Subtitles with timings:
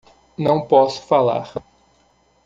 [0.35, 1.53] Não posso falar